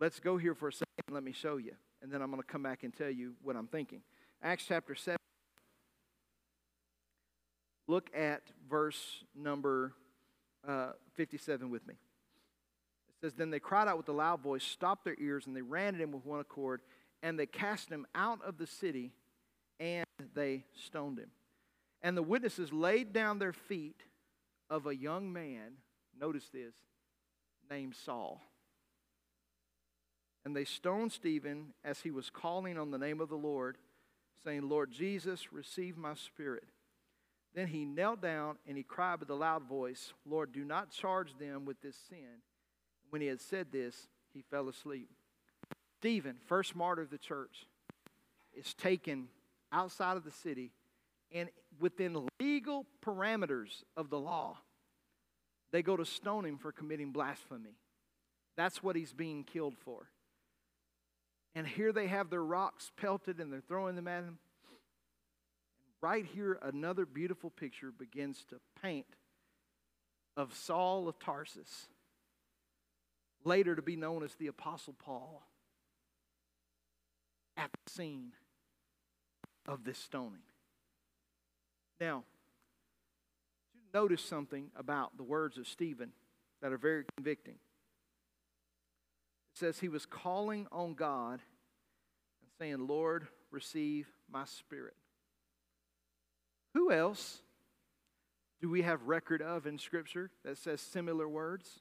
[0.00, 0.86] Let's go here for a second.
[1.10, 1.72] Let me show you.
[2.00, 4.00] And then I'm going to come back and tell you what I'm thinking.
[4.42, 5.18] Acts chapter 7.
[7.86, 9.92] Look at verse number
[10.66, 11.94] uh, 57 with me.
[11.94, 15.62] It says, Then they cried out with a loud voice, stopped their ears, and they
[15.62, 16.80] ran at him with one accord,
[17.22, 19.12] and they cast him out of the city,
[19.80, 21.30] and they stoned him.
[22.02, 24.02] And the witnesses laid down their feet
[24.70, 25.72] of a young man,
[26.18, 26.74] notice this,
[27.70, 28.40] named Saul.
[30.44, 33.78] And they stoned Stephen as he was calling on the name of the Lord,
[34.44, 36.68] saying, Lord Jesus, receive my spirit.
[37.54, 41.36] Then he knelt down and he cried with a loud voice, Lord, do not charge
[41.38, 42.42] them with this sin.
[43.10, 45.08] When he had said this, he fell asleep.
[46.00, 47.66] Stephen, first martyr of the church,
[48.54, 49.28] is taken
[49.72, 50.72] outside of the city
[51.32, 51.48] and
[51.80, 54.58] within legal parameters of the law,
[55.72, 57.76] they go to stone him for committing blasphemy.
[58.56, 60.08] That's what he's being killed for.
[61.54, 64.38] And here they have their rocks pelted and they're throwing them at him
[66.06, 69.06] right here, another beautiful picture begins to paint
[70.36, 71.88] of Saul of Tarsus,
[73.44, 75.42] later to be known as the Apostle Paul,
[77.56, 78.32] at the scene
[79.66, 80.42] of this stoning.
[82.00, 82.24] Now,
[83.94, 86.12] notice something about the words of Stephen
[86.60, 87.54] that are very convicting.
[89.54, 91.40] It says he was calling on God
[92.42, 94.94] and saying, Lord, receive my spirit.
[96.74, 97.40] Who else
[98.60, 101.80] do we have record of in Scripture that says similar words?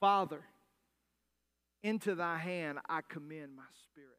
[0.00, 0.42] Father,
[1.82, 4.10] into thy hand I commend my spirit.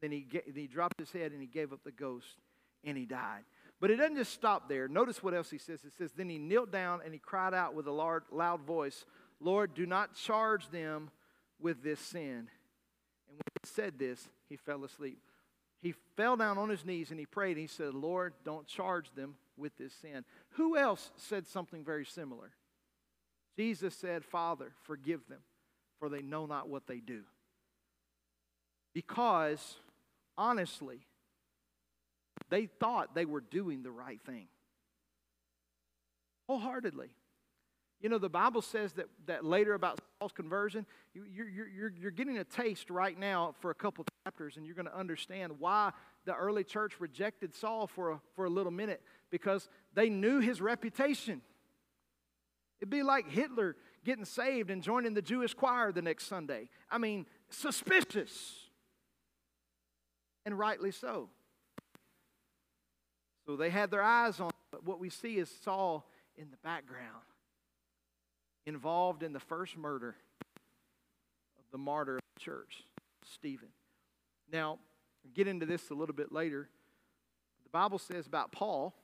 [0.00, 2.36] Then he, he dropped his head and he gave up the ghost
[2.84, 3.42] and he died.
[3.80, 4.88] But it doesn't just stop there.
[4.88, 5.84] Notice what else he says.
[5.84, 9.04] It says, Then he knelt down and he cried out with a loud, loud voice,
[9.40, 11.10] Lord, do not charge them
[11.58, 12.48] with this sin.
[13.28, 15.18] And when he said this, he fell asleep
[15.82, 17.52] he fell down on his knees and he prayed.
[17.52, 20.24] And he said, Lord, don't charge them with this sin.
[20.50, 22.50] Who else said something very similar?
[23.56, 25.40] Jesus said, Father, forgive them,
[25.98, 27.22] for they know not what they do.
[28.94, 29.76] Because,
[30.40, 31.06] honestly,
[32.48, 34.46] they thought they were doing the right thing.
[36.48, 37.10] Wholeheartedly.
[38.00, 42.10] You know, the Bible says that, that later about Saul's conversion, you, you're, you're, you're
[42.10, 45.92] getting a taste right now for a couple chapters, and you're going to understand why
[46.24, 50.62] the early church rejected Saul for a, for a little minute because they knew his
[50.62, 51.42] reputation.
[52.80, 53.76] It'd be like Hitler
[54.06, 56.70] getting saved and joining the Jewish choir the next Sunday.
[56.90, 58.59] I mean, suspicious.
[60.44, 61.28] And rightly so.
[63.46, 67.24] So they had their eyes on, but what we see is Saul in the background
[68.66, 70.14] involved in the first murder
[71.58, 72.84] of the martyr of the church,
[73.24, 73.68] Stephen.
[74.52, 74.78] Now,
[75.24, 76.68] will get into this a little bit later.
[77.64, 78.94] The Bible says about Paul,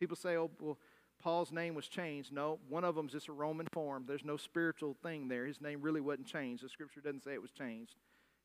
[0.00, 0.78] people say, oh, well,
[1.22, 2.32] Paul's name was changed.
[2.32, 4.04] No, one of them is just a Roman form.
[4.06, 5.46] There's no spiritual thing there.
[5.46, 6.64] His name really wasn't changed.
[6.64, 7.94] The scripture doesn't say it was changed.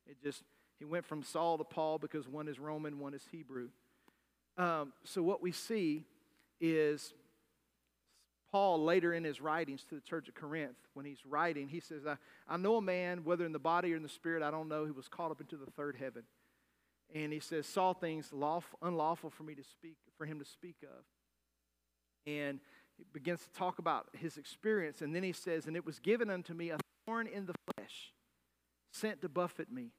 [0.06, 0.44] It just,
[0.80, 3.70] he went from Saul to Paul because one is Roman, one is Hebrew.
[4.58, 6.06] Um, so what we see
[6.60, 7.13] is
[8.52, 12.06] Paul, later in his writings to the church of Corinth, when he's writing, he says,
[12.08, 12.16] I,
[12.48, 14.86] I know a man, whether in the body or in the spirit, I don't know,
[14.86, 16.24] who was caught up into the third heaven.
[17.13, 20.78] And he says, saw things lawful, unlawful for me to speak, for him to speak
[20.84, 21.04] of.
[22.26, 22.60] And
[22.98, 25.02] he begins to talk about his experience.
[25.02, 28.12] And then he says, And it was given unto me a thorn in the flesh,
[28.92, 29.92] sent to buffet me,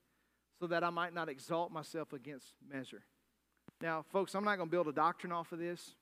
[0.61, 3.03] so that I might not exalt myself against measure.
[3.81, 5.95] Now, folks, I'm not going to build a doctrine off of this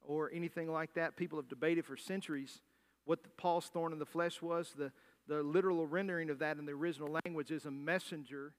[0.00, 1.16] or anything like that.
[1.16, 2.60] People have debated for centuries
[3.04, 4.72] what Paul's thorn in the flesh was.
[4.76, 4.92] The,
[5.26, 8.52] the literal rendering of that in the original language is a messenger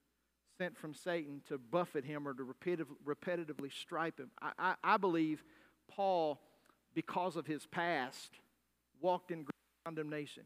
[0.58, 4.32] sent from Satan to buffet him or to repetitive, repetitively stripe him.
[4.42, 5.44] I, I, I believe
[5.90, 6.42] Paul,
[6.94, 8.32] because of his past,
[9.00, 9.46] walked in
[9.86, 10.44] condemnation.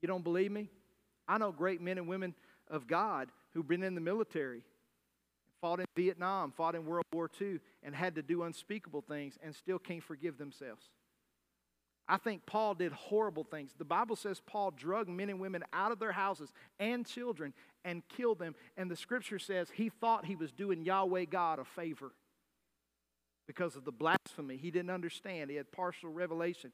[0.00, 0.70] You don't believe me?
[1.26, 2.34] I know great men and women
[2.70, 4.62] of God who've been in the military
[5.60, 9.54] fought in Vietnam, fought in World War II, and had to do unspeakable things and
[9.54, 10.90] still can't forgive themselves.
[12.06, 13.72] I think Paul did horrible things.
[13.78, 18.02] The Bible says Paul drugged men and women out of their houses and children and
[18.08, 18.54] killed them.
[18.76, 22.12] And the scripture says he thought he was doing Yahweh God a favor
[23.46, 24.58] because of the blasphemy.
[24.58, 26.72] He didn't understand, he had partial revelation.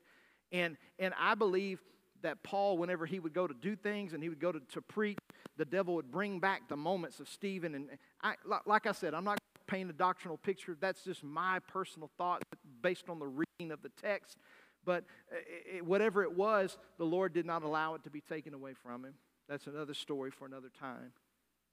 [0.51, 1.81] And, and I believe
[2.23, 4.83] that Paul, whenever he would go to do things and he would go to, to
[4.83, 5.19] preach,
[5.57, 7.75] the devil would bring back the moments of Stephen.
[7.75, 7.89] And
[8.23, 8.35] I,
[8.67, 10.77] like I said, I'm not painting a doctrinal picture.
[10.79, 12.43] That's just my personal thought
[12.83, 14.39] based on the reading of the text.
[14.85, 15.37] But uh,
[15.77, 19.05] it, whatever it was, the Lord did not allow it to be taken away from
[19.05, 19.15] him.
[19.49, 21.13] That's another story for another time.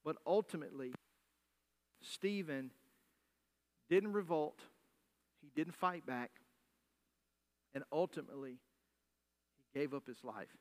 [0.03, 0.93] But ultimately,
[2.01, 2.71] Stephen
[3.89, 4.59] didn't revolt,
[5.41, 6.31] he didn't fight back,
[7.73, 8.59] and ultimately,
[9.77, 10.57] gave up his life.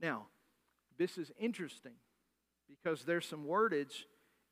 [0.00, 0.26] Now,
[0.98, 1.92] this is interesting
[2.68, 4.04] because there's some wordage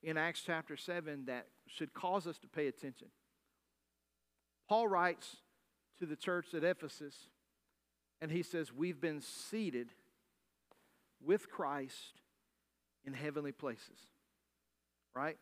[0.03, 3.09] in Acts chapter 7 that should cause us to pay attention.
[4.69, 5.37] Paul writes
[5.99, 7.15] to the church at Ephesus,
[8.21, 9.89] and he says, We've been seated
[11.25, 12.21] with Christ
[13.05, 13.99] in heavenly places.
[15.15, 15.39] Right?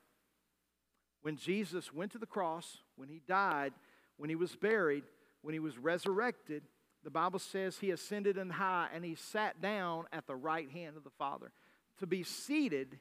[1.22, 3.72] When Jesus went to the cross, when he died,
[4.16, 5.04] when he was buried,
[5.42, 6.62] when he was resurrected,
[7.04, 10.96] the Bible says he ascended in high and he sat down at the right hand
[10.96, 11.52] of the Father.
[11.98, 12.98] To be seated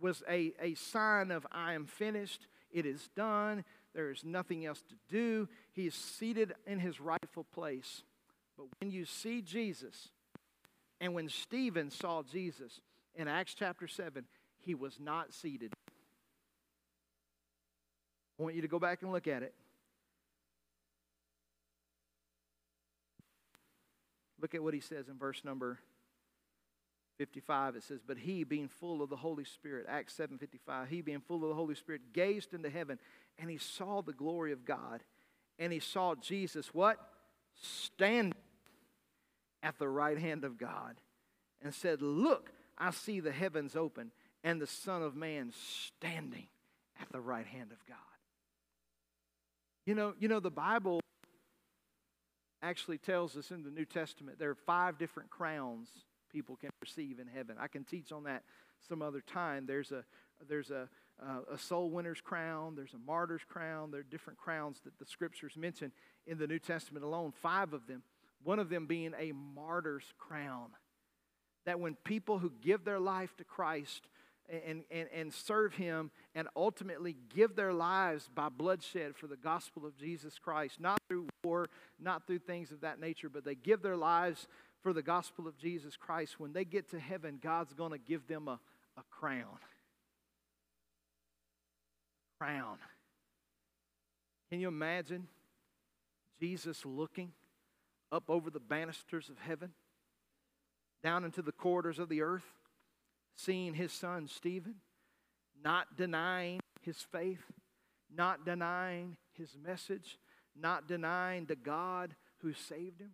[0.00, 4.82] was a, a sign of I am finished, it is done, there is nothing else
[4.88, 5.48] to do.
[5.72, 8.02] He is seated in his rightful place.
[8.56, 10.10] But when you see Jesus,
[11.00, 12.80] and when Stephen saw Jesus
[13.14, 14.24] in Acts chapter 7,
[14.58, 15.72] he was not seated.
[18.38, 19.54] I want you to go back and look at it.
[24.40, 25.78] Look at what he says in verse number
[27.18, 27.76] 55.
[27.76, 31.20] It says, But he, being full of the Holy Spirit, Acts 7 55, he, being
[31.20, 32.98] full of the Holy Spirit, gazed into heaven
[33.38, 35.02] and he saw the glory of God.
[35.58, 36.98] And he saw Jesus, what?
[37.54, 38.34] Stand
[39.62, 41.00] at the right hand of God
[41.60, 44.12] and said, Look, I see the heavens open
[44.44, 46.46] and the Son of Man standing
[47.00, 47.96] at the right hand of God.
[49.84, 51.00] You know, you know the Bible
[52.62, 55.88] actually tells us in the New Testament there are five different crowns
[56.30, 57.56] people can receive in heaven.
[57.58, 58.42] I can teach on that
[58.88, 59.66] some other time.
[59.66, 60.04] There's a
[60.48, 60.88] there's a
[61.20, 65.06] uh, a soul winner's crown, there's a martyr's crown, there are different crowns that the
[65.06, 65.90] scriptures mention
[66.26, 68.02] in the New Testament alone, five of them.
[68.44, 70.68] One of them being a martyr's crown.
[71.66, 74.06] That when people who give their life to Christ
[74.48, 79.86] and, and, and serve Him and ultimately give their lives by bloodshed for the gospel
[79.86, 81.68] of Jesus Christ, not through war,
[82.00, 84.46] not through things of that nature, but they give their lives
[84.82, 86.38] for the gospel of Jesus Christ.
[86.38, 88.58] When they get to heaven, God's going to give them a,
[88.96, 89.58] a crown.
[92.40, 92.78] Crown.
[94.50, 95.26] Can you imagine
[96.40, 97.32] Jesus looking
[98.10, 99.72] up over the banisters of heaven,
[101.02, 102.44] down into the corridors of the earth,
[103.38, 104.74] seeing his son Stephen,
[105.62, 107.44] not denying his faith,
[108.12, 110.18] not denying his message,
[110.60, 113.12] not denying the God who saved him?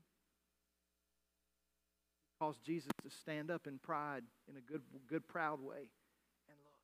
[2.41, 5.91] Caused Jesus to stand up in pride in a good, good proud way
[6.49, 6.81] and look.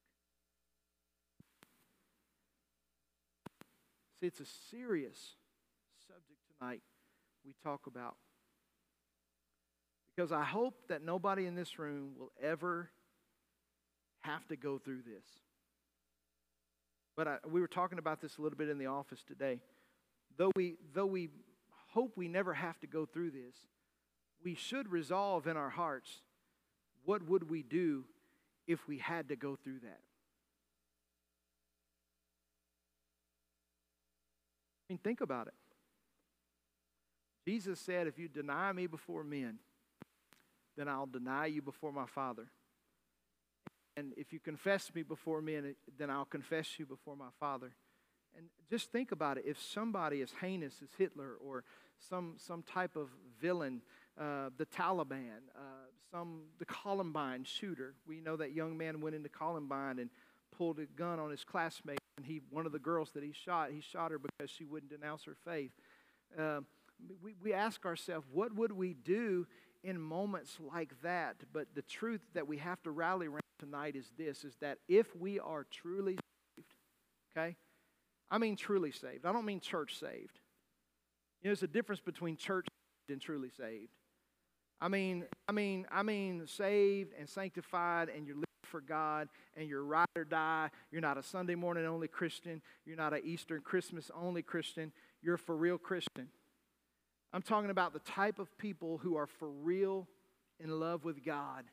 [4.21, 5.37] See, it's a serious
[6.07, 6.83] subject tonight
[7.45, 8.17] we talk about.
[10.15, 12.91] Because I hope that nobody in this room will ever
[14.21, 15.25] have to go through this.
[17.17, 19.61] But I, we were talking about this a little bit in the office today.
[20.37, 21.29] Though we, though we
[21.89, 23.55] hope we never have to go through this,
[24.43, 26.23] we should resolve in our hearts
[27.05, 28.05] what would we do
[28.67, 30.01] if we had to go through that.
[34.89, 35.55] I mean, think about it.
[37.47, 39.59] Jesus said, If you deny me before men,
[40.77, 42.47] then I'll deny you before my Father.
[43.97, 47.73] And if you confess me before men, then I'll confess you before my Father.
[48.37, 49.45] And just think about it.
[49.47, 51.65] If somebody as heinous as Hitler or
[51.99, 53.09] some, some type of
[53.41, 53.83] villain,
[54.19, 55.61] uh, the Taliban, uh,
[56.11, 60.11] some the Columbine shooter, we know that young man went into Columbine and
[60.57, 63.71] pulled a gun on his classmate, and he one of the girls that he shot,
[63.71, 65.73] he shot her because she wouldn't denounce her faith.
[66.39, 66.61] Uh,
[67.23, 69.47] we, we ask ourselves, what would we do
[69.83, 71.37] in moments like that?
[71.53, 75.15] But the truth that we have to rally around tonight is this: is that if
[75.15, 76.19] we are truly
[76.57, 76.75] saved,
[77.37, 77.57] okay,
[78.31, 79.27] I mean truly saved.
[79.27, 80.41] I don't mean church saved.
[81.43, 82.67] You know, there's a difference between church
[83.09, 83.93] and truly saved.
[84.81, 89.69] I mean, I mean, I mean, saved and sanctified, and you're living for God, and
[89.69, 90.71] you're ride or die.
[90.91, 92.63] You're not a Sunday morning only Christian.
[92.87, 94.93] You're not an Easter Christmas only Christian.
[95.23, 96.29] You're a for real Christian.
[97.33, 100.09] I'm talking about the type of people who are for real
[100.59, 101.65] in love with God.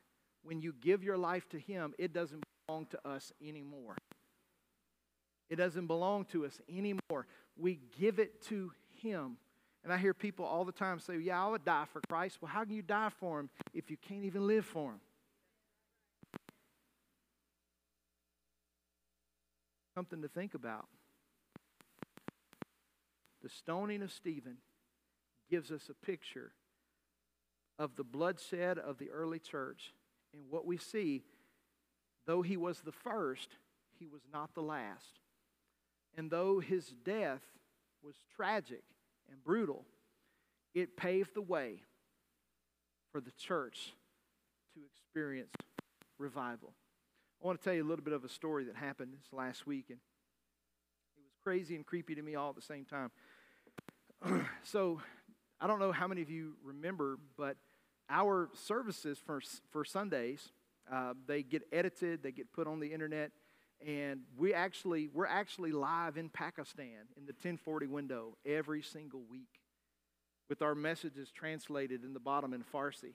[0.48, 3.98] When you give your life to Him, it doesn't belong to us anymore.
[5.50, 7.26] It doesn't belong to us anymore.
[7.54, 8.72] We give it to
[9.02, 9.36] Him.
[9.84, 12.38] And I hear people all the time say, Yeah, I would die for Christ.
[12.40, 15.00] Well, how can you die for Him if you can't even live for Him?
[19.94, 20.86] Something to think about.
[23.42, 24.56] The stoning of Stephen
[25.50, 26.52] gives us a picture
[27.78, 29.92] of the bloodshed of the early church.
[30.32, 31.22] And what we see,
[32.26, 33.48] though he was the first,
[33.98, 35.20] he was not the last.
[36.16, 37.42] And though his death
[38.02, 38.82] was tragic
[39.30, 39.84] and brutal,
[40.74, 41.82] it paved the way
[43.12, 43.92] for the church
[44.74, 45.54] to experience
[46.18, 46.72] revival.
[47.42, 49.66] I want to tell you a little bit of a story that happened this last
[49.66, 49.98] week, and
[51.16, 53.10] it was crazy and creepy to me all at the same time.
[54.64, 55.00] so,
[55.60, 57.56] I don't know how many of you remember, but
[58.08, 59.40] our services for,
[59.70, 60.52] for Sundays,
[60.90, 63.30] uh, they get edited, they get put on the internet,
[63.86, 69.60] and we actually, we're actually live in Pakistan in the 1040 window every single week
[70.48, 73.14] with our messages translated in the bottom in Farsi.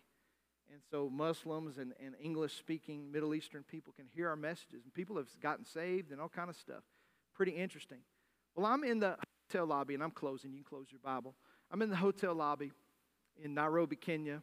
[0.71, 4.93] And so Muslims and, and English speaking Middle Eastern people can hear our messages, and
[4.93, 6.83] people have gotten saved and all kind of stuff.
[7.35, 7.99] Pretty interesting.
[8.55, 9.17] Well, I'm in the
[9.49, 10.51] hotel lobby, and I'm closing.
[10.51, 11.35] You can close your Bible.
[11.71, 12.71] I'm in the hotel lobby
[13.43, 14.41] in Nairobi, Kenya,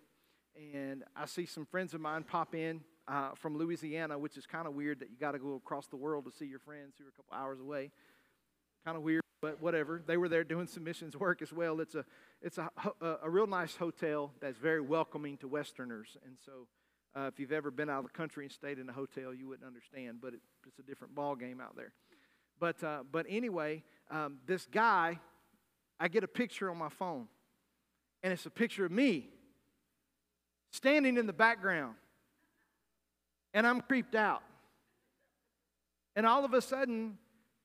[0.57, 4.66] and I see some friends of mine pop in uh, from Louisiana, which is kind
[4.66, 7.05] of weird that you got to go across the world to see your friends who
[7.05, 7.90] are a couple hours away.
[8.84, 10.03] Kind of weird, but whatever.
[10.07, 11.80] They were there doing some missions work as well.
[11.80, 12.05] It's a
[12.40, 12.70] it's a,
[13.01, 16.66] a, a real nice hotel that's very welcoming to Westerners, and so.
[17.12, 19.48] Uh, if you've ever been out of the country and stayed in a hotel, you
[19.48, 21.92] wouldn't understand, but it, it's a different ball game out there.
[22.61, 23.82] But, uh, but anyway,
[24.12, 25.18] um, this guy
[26.01, 27.28] I get a picture on my phone,
[28.22, 29.28] and it's a picture of me
[30.71, 31.95] standing in the background,
[33.55, 34.43] and I'm creeped out.
[36.16, 37.18] And all of a sudden,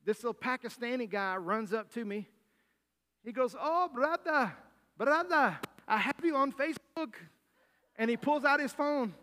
[0.04, 2.28] this little Pakistani guy runs up to me.
[3.24, 4.52] He goes, Oh, brother,
[4.96, 7.14] brother, I have you on Facebook.
[7.96, 9.14] And he pulls out his phone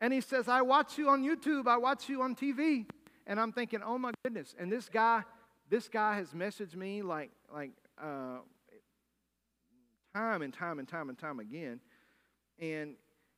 [0.00, 2.86] and he says, I watch you on YouTube, I watch you on TV.
[3.24, 4.52] And I'm thinking, oh my goodness.
[4.58, 5.22] And this guy,
[5.70, 7.70] this guy has messaged me like, like
[8.02, 8.38] uh,
[10.12, 11.78] time and time and time and time again.
[12.58, 12.94] And,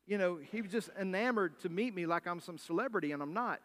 [0.06, 3.32] you know, he was just enamored to meet me like I'm some celebrity, and I'm
[3.32, 3.60] not.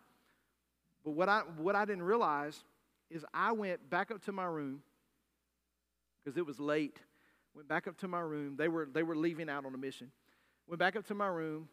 [1.03, 2.63] But what I, what I didn't realize
[3.09, 4.81] is I went back up to my room
[6.23, 6.97] because it was late.
[7.55, 8.55] Went back up to my room.
[8.57, 10.11] They were, they were leaving out on a mission.
[10.67, 11.69] Went back up to my room.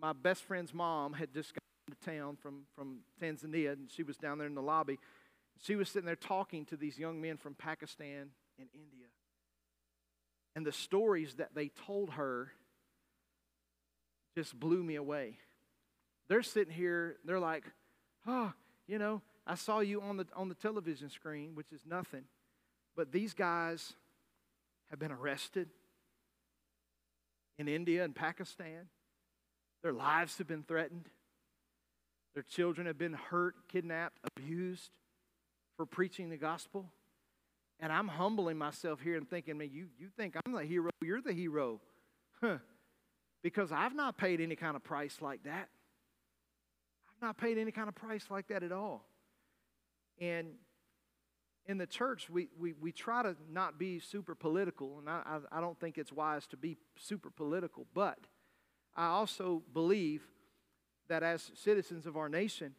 [0.00, 1.60] My best friend's mom had just got
[2.00, 4.98] to town from, from Tanzania, and she was down there in the lobby.
[5.62, 9.06] She was sitting there talking to these young men from Pakistan and India.
[10.54, 12.50] And the stories that they told her
[14.36, 15.38] just blew me away.
[16.28, 17.64] They're sitting here, they're like,
[18.26, 18.52] oh,
[18.86, 22.24] you know, I saw you on the, on the television screen, which is nothing.
[22.96, 23.94] But these guys
[24.90, 25.68] have been arrested
[27.58, 28.88] in India and Pakistan.
[29.82, 31.08] Their lives have been threatened.
[32.34, 34.90] Their children have been hurt, kidnapped, abused
[35.76, 36.90] for preaching the gospel.
[37.80, 41.20] And I'm humbling myself here and thinking, man, you, you think I'm the hero, you're
[41.20, 41.80] the hero.
[42.42, 42.58] Huh.
[43.46, 45.68] Because I've not paid any kind of price like that.
[47.08, 49.06] I've not paid any kind of price like that at all.
[50.20, 50.48] And
[51.66, 55.60] in the church, we, we, we try to not be super political, and I, I,
[55.60, 58.18] don't think it's wise to be super political, but
[58.96, 60.24] I also believe
[61.06, 62.74] that as citizens of our nation,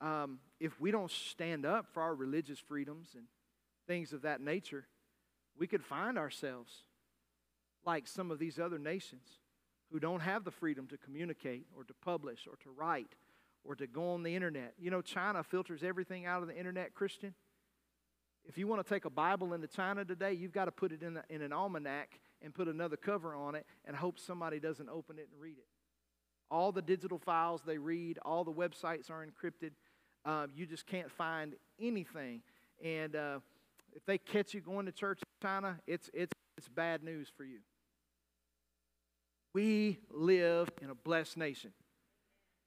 [0.00, 3.24] um, if we don't stand up for our religious freedoms and
[3.86, 4.86] things of that nature,
[5.58, 6.84] we could find ourselves
[7.84, 9.40] like some of these other nations
[9.92, 13.14] who don't have the freedom to communicate or to publish or to write
[13.64, 14.74] or to go on the internet.
[14.78, 17.34] You know, China filters everything out of the internet, Christian.
[18.46, 21.02] If you want to take a Bible into China today, you've got to put it
[21.02, 24.88] in, the, in an almanac and put another cover on it and hope somebody doesn't
[24.88, 25.66] open it and read it.
[26.50, 29.72] All the digital files they read, all the websites are encrypted.
[30.24, 32.40] Uh, you just can't find anything.
[32.82, 33.40] And uh,
[33.94, 37.44] if they catch you going to church in China, it's, it's, it's bad news for
[37.44, 37.58] you.
[39.58, 41.72] We live in a blessed nation.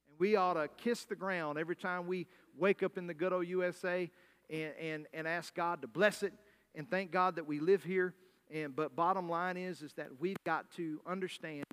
[0.09, 2.27] And we ought to kiss the ground every time we
[2.57, 4.11] wake up in the good old USA
[4.49, 6.33] and, and, and ask God to bless it
[6.75, 8.13] and thank God that we live here.
[8.53, 11.63] And, but bottom line is, is that we've got to understand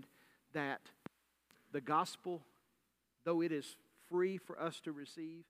[0.54, 0.82] that
[1.72, 2.44] the gospel,
[3.24, 3.76] though it is
[4.08, 5.42] free for us to receive,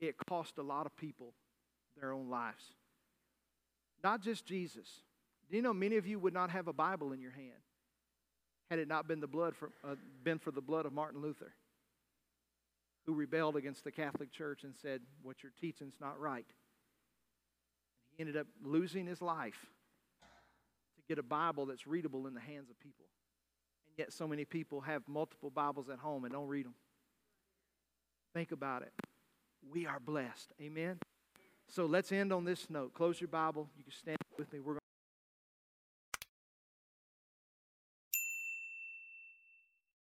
[0.00, 1.34] it cost a lot of people
[2.00, 2.64] their own lives.
[4.02, 4.88] Not just Jesus.
[5.48, 7.62] Do you know many of you would not have a Bible in your hand
[8.70, 11.52] had it not been, the blood for, uh, been for the blood of Martin Luther,
[13.06, 16.46] who rebelled against the Catholic Church and said, What you're teaching is not right.
[18.10, 19.66] He ended up losing his life
[20.96, 23.06] to get a Bible that's readable in the hands of people.
[23.86, 26.74] And yet, so many people have multiple Bibles at home and don't read them.
[28.34, 28.92] Think about it.
[29.72, 30.52] We are blessed.
[30.60, 30.98] Amen.
[31.68, 32.94] So let's end on this note.
[32.94, 33.68] Close your Bible.
[33.76, 34.60] You can stand with me.
[34.60, 34.78] We're